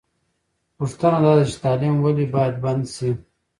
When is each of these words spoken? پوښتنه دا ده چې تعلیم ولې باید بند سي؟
پوښتنه 0.77 1.17
دا 1.25 1.31
ده 1.37 1.43
چې 1.49 1.57
تعلیم 1.65 1.95
ولې 1.99 2.25
باید 2.35 2.55
بند 2.63 2.83
سي؟ 2.95 3.09